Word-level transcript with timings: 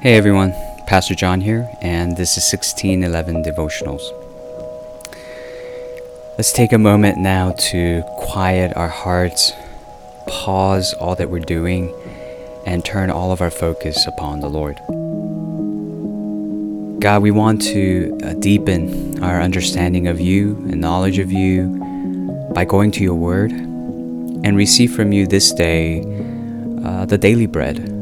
Hey 0.00 0.14
everyone, 0.16 0.52
Pastor 0.86 1.16
John 1.16 1.40
here, 1.40 1.68
and 1.82 2.16
this 2.16 2.36
is 2.36 2.52
1611 2.52 3.42
Devotionals. 3.42 4.00
Let's 6.36 6.52
take 6.52 6.72
a 6.72 6.78
moment 6.78 7.18
now 7.18 7.50
to 7.70 8.04
quiet 8.16 8.76
our 8.76 8.86
hearts, 8.86 9.52
pause 10.28 10.94
all 10.94 11.16
that 11.16 11.30
we're 11.30 11.40
doing, 11.40 11.92
and 12.64 12.84
turn 12.84 13.10
all 13.10 13.32
of 13.32 13.40
our 13.40 13.50
focus 13.50 14.06
upon 14.06 14.38
the 14.38 14.48
Lord. 14.48 14.76
God, 17.00 17.20
we 17.20 17.32
want 17.32 17.60
to 17.62 18.16
uh, 18.22 18.34
deepen 18.34 19.20
our 19.20 19.42
understanding 19.42 20.06
of 20.06 20.20
you 20.20 20.58
and 20.70 20.80
knowledge 20.80 21.18
of 21.18 21.32
you 21.32 22.50
by 22.54 22.64
going 22.64 22.92
to 22.92 23.02
your 23.02 23.16
word 23.16 23.50
and 23.50 24.56
receive 24.56 24.94
from 24.94 25.10
you 25.10 25.26
this 25.26 25.50
day 25.50 26.02
uh, 26.84 27.04
the 27.04 27.18
daily 27.18 27.46
bread 27.46 27.97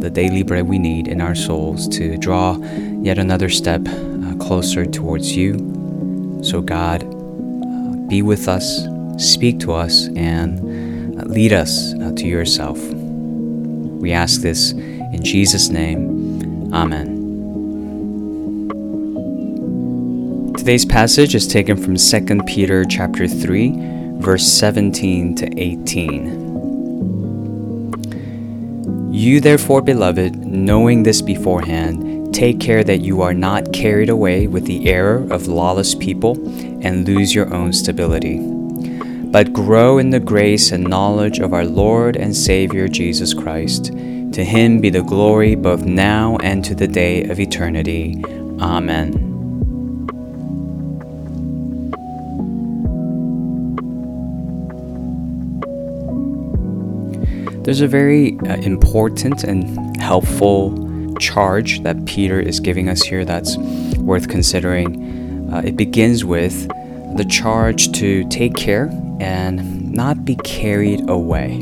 the 0.00 0.10
daily 0.10 0.42
bread 0.42 0.68
we 0.68 0.78
need 0.78 1.08
in 1.08 1.20
our 1.20 1.34
souls 1.34 1.88
to 1.88 2.16
draw 2.16 2.56
yet 3.02 3.18
another 3.18 3.48
step 3.48 3.82
uh, 3.86 4.34
closer 4.36 4.86
towards 4.86 5.36
you. 5.36 6.40
So, 6.42 6.60
God, 6.60 7.02
uh, 7.02 7.96
be 8.08 8.22
with 8.22 8.48
us, 8.48 8.86
speak 9.16 9.58
to 9.60 9.72
us, 9.72 10.08
and 10.16 11.20
uh, 11.20 11.24
lead 11.24 11.52
us 11.52 11.94
uh, 11.94 12.12
to 12.16 12.26
yourself. 12.26 12.78
We 12.78 14.12
ask 14.12 14.40
this 14.40 14.72
in 14.72 15.24
Jesus' 15.24 15.68
name. 15.68 16.72
Amen. 16.72 17.18
Today's 20.56 20.84
passage 20.84 21.34
is 21.34 21.48
taken 21.48 21.76
from 21.76 21.96
2 21.96 22.42
Peter 22.46 22.84
chapter 22.84 23.26
3, 23.26 24.18
verse 24.20 24.46
17 24.46 25.34
to 25.36 25.58
18. 25.58 26.47
You, 29.18 29.40
therefore, 29.40 29.82
beloved, 29.82 30.36
knowing 30.46 31.02
this 31.02 31.22
beforehand, 31.22 32.32
take 32.32 32.60
care 32.60 32.84
that 32.84 33.00
you 33.00 33.20
are 33.20 33.34
not 33.34 33.72
carried 33.72 34.10
away 34.10 34.46
with 34.46 34.64
the 34.64 34.88
error 34.88 35.26
of 35.32 35.48
lawless 35.48 35.92
people 35.96 36.36
and 36.86 37.04
lose 37.04 37.34
your 37.34 37.52
own 37.52 37.72
stability. 37.72 38.38
But 38.38 39.52
grow 39.52 39.98
in 39.98 40.10
the 40.10 40.20
grace 40.20 40.70
and 40.70 40.84
knowledge 40.84 41.40
of 41.40 41.52
our 41.52 41.64
Lord 41.64 42.16
and 42.16 42.34
Savior 42.34 42.86
Jesus 42.86 43.34
Christ. 43.34 43.86
To 43.86 44.44
him 44.44 44.80
be 44.80 44.88
the 44.88 45.02
glory 45.02 45.56
both 45.56 45.84
now 45.84 46.36
and 46.36 46.64
to 46.64 46.76
the 46.76 46.86
day 46.86 47.24
of 47.24 47.40
eternity. 47.40 48.22
Amen. 48.60 49.27
There's 57.68 57.82
a 57.82 57.86
very 57.86 58.38
uh, 58.38 58.56
important 58.62 59.44
and 59.44 59.94
helpful 60.00 61.14
charge 61.16 61.82
that 61.82 62.02
Peter 62.06 62.40
is 62.40 62.60
giving 62.60 62.88
us 62.88 63.02
here 63.02 63.26
that's 63.26 63.58
worth 63.98 64.26
considering. 64.30 65.52
Uh, 65.52 65.58
it 65.58 65.76
begins 65.76 66.24
with 66.24 66.66
the 67.18 67.26
charge 67.28 67.92
to 67.92 68.26
take 68.30 68.54
care 68.54 68.88
and 69.20 69.92
not 69.92 70.24
be 70.24 70.36
carried 70.36 71.10
away. 71.10 71.58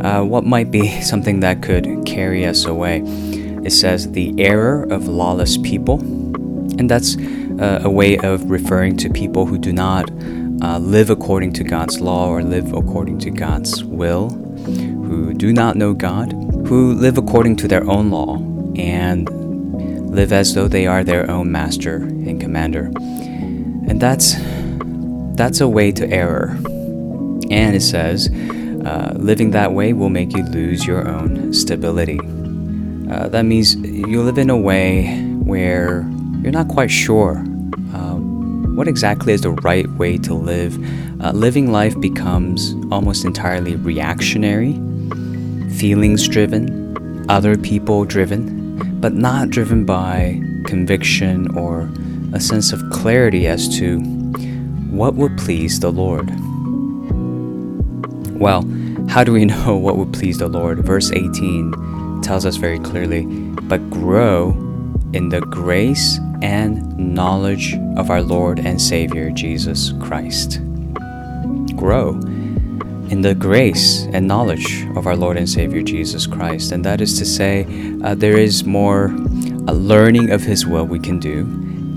Uh, 0.00 0.24
what 0.24 0.46
might 0.46 0.70
be 0.70 0.88
something 1.02 1.40
that 1.40 1.60
could 1.60 2.06
carry 2.06 2.46
us 2.46 2.64
away? 2.64 3.02
It 3.62 3.72
says 3.72 4.10
the 4.12 4.34
error 4.38 4.84
of 4.84 5.06
lawless 5.06 5.58
people, 5.58 6.00
and 6.00 6.88
that's 6.88 7.18
uh, 7.18 7.82
a 7.84 7.90
way 7.90 8.16
of 8.16 8.50
referring 8.50 8.96
to 8.96 9.10
people 9.10 9.44
who 9.44 9.58
do 9.58 9.74
not 9.74 10.10
uh, 10.62 10.78
live 10.78 11.10
according 11.10 11.52
to 11.54 11.64
God's 11.64 12.00
law 12.00 12.28
or 12.28 12.42
live 12.42 12.72
according 12.72 13.18
to 13.20 13.30
God's 13.30 13.82
will, 13.84 14.30
who 14.30 15.34
do 15.34 15.52
not 15.52 15.76
know 15.76 15.94
God, 15.94 16.32
who 16.66 16.92
live 16.94 17.18
according 17.18 17.56
to 17.56 17.68
their 17.68 17.88
own 17.88 18.10
law 18.10 18.36
and 18.76 19.28
live 20.10 20.32
as 20.32 20.54
though 20.54 20.68
they 20.68 20.86
are 20.86 21.02
their 21.02 21.30
own 21.30 21.50
master 21.50 21.96
and 21.96 22.40
commander. 22.40 22.90
And 23.88 24.00
that's 24.00 24.34
that's 25.36 25.60
a 25.60 25.68
way 25.68 25.92
to 25.92 26.08
error. 26.10 26.50
And 27.50 27.74
it 27.74 27.82
says, 27.82 28.28
uh, 28.84 29.14
living 29.16 29.52
that 29.52 29.72
way 29.72 29.92
will 29.92 30.10
make 30.10 30.36
you 30.36 30.44
lose 30.44 30.86
your 30.86 31.08
own 31.08 31.52
stability. 31.54 32.20
Uh, 33.10 33.28
that 33.28 33.44
means 33.44 33.74
you 33.74 34.22
live 34.22 34.38
in 34.38 34.50
a 34.50 34.56
way 34.56 35.18
where 35.42 36.02
you're 36.42 36.52
not 36.52 36.68
quite 36.68 36.90
sure 36.90 37.44
what 38.80 38.88
exactly 38.88 39.34
is 39.34 39.42
the 39.42 39.50
right 39.50 39.90
way 39.90 40.16
to 40.16 40.32
live, 40.32 40.74
uh, 41.22 41.32
living 41.32 41.70
life 41.70 42.00
becomes 42.00 42.74
almost 42.90 43.26
entirely 43.26 43.76
reactionary, 43.76 44.72
feelings 45.76 46.26
driven, 46.26 47.28
other 47.28 47.58
people 47.58 48.06
driven, 48.06 48.78
but 48.98 49.12
not 49.12 49.50
driven 49.50 49.84
by 49.84 50.40
conviction 50.64 51.54
or 51.58 51.90
a 52.32 52.40
sense 52.40 52.72
of 52.72 52.82
clarity 52.90 53.46
as 53.46 53.68
to 53.76 54.00
what 54.88 55.12
would 55.12 55.36
please 55.36 55.80
the 55.80 55.92
Lord. 55.92 56.30
Well, 58.40 58.62
how 59.10 59.24
do 59.24 59.32
we 59.34 59.44
know 59.56 59.76
what 59.76 59.98
would 59.98 60.14
please 60.14 60.38
the 60.38 60.48
Lord? 60.48 60.78
Verse 60.78 61.12
18 61.12 62.22
tells 62.22 62.46
us 62.46 62.56
very 62.56 62.78
clearly, 62.78 63.26
but 63.26 63.90
grow 63.90 64.69
in 65.12 65.28
the 65.28 65.40
grace 65.40 66.18
and 66.42 66.96
knowledge 66.96 67.74
of 67.96 68.10
our 68.10 68.22
Lord 68.22 68.60
and 68.60 68.80
Savior 68.80 69.30
Jesus 69.30 69.92
Christ. 70.00 70.60
Grow 71.76 72.20
in 73.10 73.22
the 73.22 73.34
grace 73.34 74.06
and 74.12 74.28
knowledge 74.28 74.86
of 74.96 75.06
our 75.06 75.16
Lord 75.16 75.36
and 75.36 75.48
Savior 75.48 75.82
Jesus 75.82 76.28
Christ. 76.28 76.70
And 76.70 76.84
that 76.84 77.00
is 77.00 77.18
to 77.18 77.26
say, 77.26 77.66
uh, 78.04 78.14
there 78.14 78.38
is 78.38 78.62
more 78.64 79.06
uh, 79.06 79.72
learning 79.72 80.30
of 80.30 80.42
His 80.42 80.64
will 80.64 80.86
we 80.86 81.00
can 81.00 81.18
do. 81.18 81.44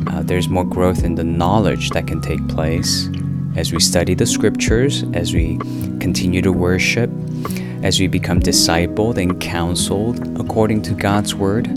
Uh, 0.07 0.23
there's 0.23 0.49
more 0.49 0.65
growth 0.65 1.03
in 1.03 1.13
the 1.13 1.23
knowledge 1.23 1.91
that 1.91 2.07
can 2.07 2.19
take 2.19 2.45
place 2.47 3.09
as 3.55 3.71
we 3.71 3.79
study 3.79 4.15
the 4.15 4.25
scriptures, 4.25 5.03
as 5.13 5.33
we 5.33 5.57
continue 5.99 6.41
to 6.41 6.51
worship, 6.51 7.11
as 7.83 7.99
we 7.99 8.07
become 8.07 8.39
discipled 8.39 9.17
and 9.21 9.39
counseled 9.39 10.39
according 10.39 10.81
to 10.81 10.95
God's 10.95 11.35
word. 11.35 11.67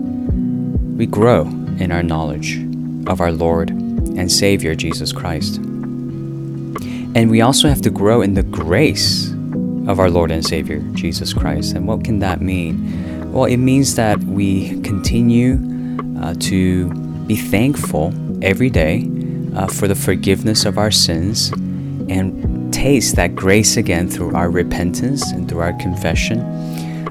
We 0.97 1.07
grow 1.07 1.43
in 1.79 1.93
our 1.93 2.03
knowledge 2.03 2.57
of 3.07 3.21
our 3.21 3.31
Lord 3.31 3.69
and 3.71 4.33
Savior 4.33 4.75
Jesus 4.75 5.13
Christ. 5.13 5.57
And 5.57 7.31
we 7.31 7.43
also 7.43 7.69
have 7.69 7.83
to 7.83 7.91
grow 7.91 8.23
in 8.23 8.35
the 8.35 8.43
grace 8.43 9.31
of 9.87 10.01
our 10.01 10.11
Lord 10.11 10.31
and 10.31 10.45
Savior 10.45 10.81
Jesus 10.95 11.33
Christ. 11.33 11.75
And 11.75 11.87
what 11.87 12.03
can 12.03 12.19
that 12.21 12.41
mean? 12.41 13.31
Well, 13.33 13.45
it 13.45 13.59
means 13.59 13.95
that 13.97 14.19
we 14.21 14.81
continue 14.81 15.59
uh, 16.21 16.35
to 16.41 16.91
be 17.27 17.37
thankful 17.37 18.15
every 18.43 18.71
day 18.71 19.09
uh, 19.55 19.67
for 19.67 19.89
the 19.89 19.95
forgiveness 19.95 20.65
of 20.65 20.79
our 20.79 20.91
sins 20.91 21.51
and 22.09 22.73
taste 22.73 23.17
that 23.17 23.35
grace 23.35 23.77
again 23.77 24.09
through 24.09 24.35
our 24.35 24.51
repentance 24.51 25.31
and 25.33 25.49
through 25.49 25.61
our 25.61 25.73
confession, 25.75 26.41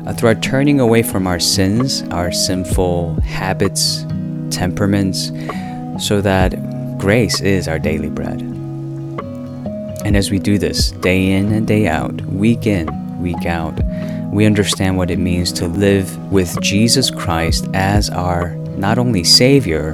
uh, 0.05 0.13
through 0.13 0.29
our 0.29 0.35
turning 0.35 0.79
away 0.79 1.03
from 1.03 1.27
our 1.27 1.39
sins, 1.39 2.03
our 2.11 2.31
sinful 2.31 3.19
habits, 3.21 4.05
temperaments, 4.51 5.31
so 5.99 6.21
that 6.21 6.97
grace 6.97 7.41
is 7.41 7.67
our 7.67 7.79
daily 7.79 8.09
bread. 8.09 8.41
And 10.05 10.15
as 10.15 10.29
we 10.29 10.39
do 10.39 10.57
this 10.57 10.91
day 10.91 11.31
in 11.31 11.51
and 11.51 11.65
day 11.67 11.87
out, 11.87 12.21
week 12.21 12.67
in, 12.67 12.87
week 13.19 13.45
out, 13.45 13.73
we 14.31 14.45
understand 14.45 14.97
what 14.97 15.09
it 15.09 15.17
means 15.17 15.51
to 15.53 15.67
live 15.67 16.31
with 16.31 16.59
Jesus 16.61 17.09
Christ 17.09 17.67
as 17.73 18.09
our 18.09 18.55
not 18.77 18.97
only 18.97 19.23
Savior, 19.23 19.93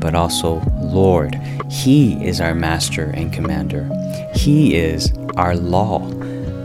but 0.00 0.14
also 0.14 0.60
Lord. 0.80 1.34
He 1.70 2.14
is 2.24 2.40
our 2.40 2.54
Master 2.54 3.10
and 3.14 3.32
Commander. 3.32 3.88
He 4.34 4.74
is 4.74 5.12
our 5.36 5.56
law. 5.56 6.00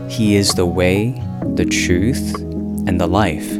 He 0.08 0.36
is 0.36 0.54
the 0.54 0.66
way, 0.66 1.12
the 1.54 1.64
truth, 1.64 2.34
and 2.86 3.00
the 3.00 3.06
life. 3.06 3.50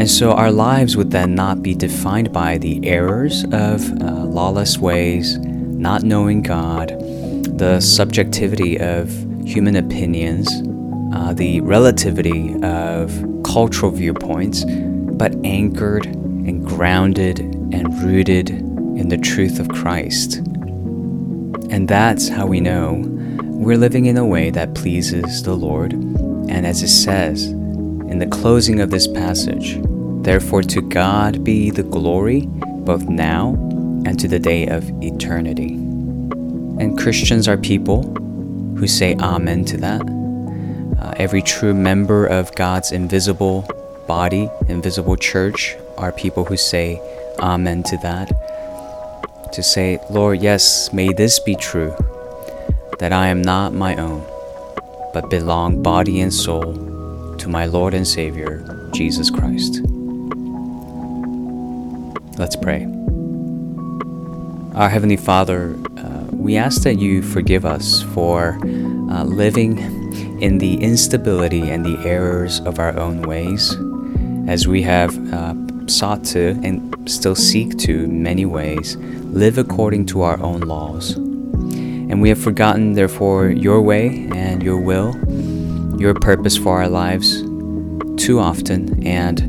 And 0.00 0.10
so 0.10 0.32
our 0.32 0.50
lives 0.50 0.96
would 0.96 1.10
then 1.10 1.34
not 1.34 1.62
be 1.62 1.74
defined 1.74 2.32
by 2.32 2.56
the 2.56 2.80
errors 2.86 3.44
of 3.52 3.82
uh, 4.00 4.24
lawless 4.24 4.78
ways, 4.78 5.36
not 5.36 6.02
knowing 6.04 6.40
God, 6.40 6.88
the 7.58 7.80
subjectivity 7.80 8.80
of 8.80 9.10
human 9.44 9.76
opinions, 9.76 10.48
uh, 11.14 11.34
the 11.34 11.60
relativity 11.60 12.54
of 12.62 13.12
cultural 13.44 13.90
viewpoints, 13.90 14.64
but 14.64 15.34
anchored 15.44 16.06
and 16.06 16.64
grounded 16.64 17.40
and 17.40 18.02
rooted 18.02 18.48
in 18.48 19.10
the 19.10 19.18
truth 19.18 19.58
of 19.58 19.68
Christ. 19.68 20.36
And 21.68 21.88
that's 21.88 22.28
how 22.28 22.46
we 22.46 22.60
know 22.60 23.04
we're 23.42 23.76
living 23.76 24.06
in 24.06 24.16
a 24.16 24.24
way 24.24 24.48
that 24.48 24.74
pleases 24.74 25.42
the 25.42 25.54
Lord. 25.54 25.92
And 25.92 26.66
as 26.66 26.82
it 26.82 26.88
says 26.88 27.54
in 28.10 28.18
the 28.18 28.26
closing 28.26 28.80
of 28.80 28.90
this 28.90 29.06
passage, 29.06 29.78
Therefore, 30.22 30.62
to 30.62 30.82
God 30.82 31.42
be 31.44 31.70
the 31.70 31.82
glory 31.82 32.42
both 32.84 33.08
now 33.08 33.54
and 34.04 34.18
to 34.20 34.28
the 34.28 34.38
day 34.38 34.66
of 34.66 34.90
eternity. 35.02 35.72
And 36.78 36.98
Christians 36.98 37.48
are 37.48 37.56
people 37.56 38.02
who 38.76 38.86
say 38.86 39.14
Amen 39.14 39.64
to 39.66 39.76
that. 39.78 40.02
Uh, 41.00 41.14
every 41.16 41.40
true 41.40 41.72
member 41.72 42.26
of 42.26 42.54
God's 42.54 42.92
invisible 42.92 43.66
body, 44.06 44.50
invisible 44.68 45.16
church, 45.16 45.76
are 45.96 46.12
people 46.12 46.44
who 46.44 46.56
say 46.56 47.00
amen 47.38 47.82
to 47.84 47.96
that. 47.98 49.52
To 49.52 49.62
say, 49.62 49.98
Lord, 50.10 50.42
yes, 50.42 50.92
may 50.92 51.12
this 51.12 51.38
be 51.38 51.54
true, 51.54 51.94
that 52.98 53.12
I 53.12 53.28
am 53.28 53.40
not 53.40 53.72
my 53.72 53.96
own, 53.96 54.26
but 55.14 55.30
belong 55.30 55.82
body 55.82 56.20
and 56.20 56.34
soul 56.34 56.89
to 57.40 57.48
my 57.48 57.64
Lord 57.64 57.94
and 57.94 58.06
Savior, 58.06 58.62
Jesus 58.92 59.30
Christ. 59.30 59.80
Let's 62.38 62.54
pray. 62.54 62.84
Our 64.74 64.90
Heavenly 64.90 65.16
Father, 65.16 65.74
uh, 65.96 66.26
we 66.32 66.58
ask 66.58 66.82
that 66.82 66.98
you 66.98 67.22
forgive 67.22 67.64
us 67.64 68.02
for 68.14 68.58
uh, 68.62 69.24
living 69.24 69.78
in 70.42 70.58
the 70.58 70.82
instability 70.82 71.70
and 71.70 71.84
the 71.84 71.98
errors 72.06 72.60
of 72.60 72.78
our 72.78 72.98
own 72.98 73.22
ways, 73.22 73.74
as 74.46 74.68
we 74.68 74.82
have 74.82 75.16
uh, 75.32 75.54
sought 75.86 76.22
to 76.24 76.60
and 76.62 77.10
still 77.10 77.34
seek 77.34 77.78
to, 77.78 78.04
in 78.04 78.22
many 78.22 78.44
ways, 78.44 78.96
live 78.96 79.56
according 79.56 80.04
to 80.06 80.20
our 80.20 80.38
own 80.42 80.60
laws. 80.60 81.16
And 81.16 82.20
we 82.20 82.28
have 82.28 82.38
forgotten, 82.38 82.92
therefore, 82.92 83.48
your 83.48 83.80
way 83.80 84.28
and 84.34 84.62
your 84.62 84.78
will, 84.78 85.14
your 86.00 86.14
purpose 86.14 86.56
for 86.56 86.80
our 86.80 86.88
lives 86.88 87.42
too 88.16 88.38
often, 88.38 89.06
and 89.06 89.40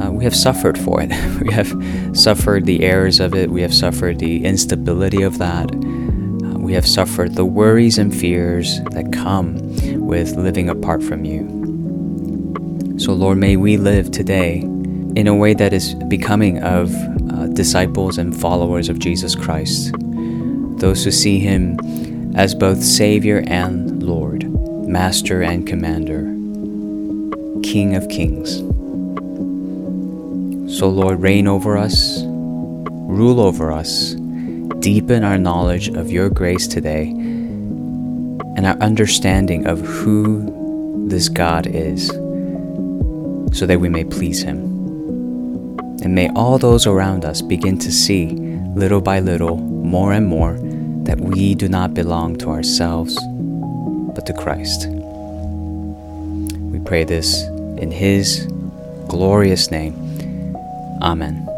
uh, 0.00 0.10
we 0.10 0.24
have 0.24 0.34
suffered 0.34 0.76
for 0.76 1.00
it. 1.00 1.08
we 1.40 1.52
have 1.52 1.72
suffered 2.12 2.66
the 2.66 2.82
errors 2.82 3.20
of 3.20 3.34
it, 3.34 3.50
we 3.50 3.62
have 3.62 3.72
suffered 3.72 4.18
the 4.18 4.44
instability 4.44 5.22
of 5.22 5.38
that. 5.38 5.72
Uh, 5.72 6.58
we 6.58 6.72
have 6.72 6.86
suffered 6.86 7.36
the 7.36 7.44
worries 7.44 7.96
and 7.96 8.14
fears 8.14 8.80
that 8.90 9.12
come 9.12 9.56
with 10.06 10.36
living 10.36 10.68
apart 10.68 11.02
from 11.02 11.24
you. 11.24 11.46
So, 12.98 13.12
Lord, 13.12 13.38
may 13.38 13.56
we 13.56 13.76
live 13.76 14.10
today 14.10 14.58
in 14.58 15.28
a 15.28 15.34
way 15.34 15.54
that 15.54 15.72
is 15.72 15.94
becoming 16.08 16.62
of 16.62 16.92
uh, 17.30 17.46
disciples 17.48 18.18
and 18.18 18.38
followers 18.38 18.88
of 18.88 18.98
Jesus 18.98 19.36
Christ, 19.36 19.94
those 20.78 21.04
who 21.04 21.12
see 21.12 21.38
Him 21.38 21.78
as 22.34 22.54
both 22.54 22.82
Savior 22.82 23.44
and 23.46 24.02
Lord, 24.02 24.47
Master 24.88 25.42
and 25.42 25.66
Commander, 25.66 26.22
King 27.62 27.94
of 27.94 28.08
Kings. 28.08 28.56
So, 30.78 30.88
Lord, 30.88 31.20
reign 31.20 31.46
over 31.46 31.76
us, 31.76 32.22
rule 32.24 33.38
over 33.38 33.70
us, 33.70 34.14
deepen 34.78 35.24
our 35.24 35.36
knowledge 35.36 35.88
of 35.88 36.10
your 36.10 36.30
grace 36.30 36.66
today 36.66 37.08
and 37.08 38.64
our 38.66 38.78
understanding 38.78 39.66
of 39.66 39.78
who 39.80 41.06
this 41.06 41.28
God 41.28 41.66
is, 41.66 42.08
so 43.52 43.66
that 43.66 43.80
we 43.80 43.90
may 43.90 44.04
please 44.04 44.42
Him. 44.42 44.56
And 46.02 46.14
may 46.14 46.30
all 46.30 46.56
those 46.56 46.86
around 46.86 47.26
us 47.26 47.42
begin 47.42 47.78
to 47.80 47.92
see, 47.92 48.28
little 48.74 49.02
by 49.02 49.20
little, 49.20 49.58
more 49.58 50.14
and 50.14 50.26
more, 50.26 50.56
that 51.02 51.20
we 51.20 51.54
do 51.54 51.68
not 51.68 51.92
belong 51.92 52.36
to 52.36 52.48
ourselves, 52.48 53.18
but 54.18 54.26
to 54.26 54.32
Christ. 54.32 54.88
We 56.72 56.80
pray 56.80 57.04
this 57.04 57.44
in 57.78 57.92
His 57.92 58.48
glorious 59.06 59.70
name. 59.70 59.94
Amen. 61.00 61.57